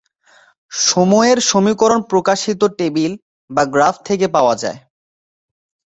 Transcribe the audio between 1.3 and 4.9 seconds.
সমীকরণ প্রকাশিত টেবিল বা গ্রাফ থেকে পাওয়া যায়।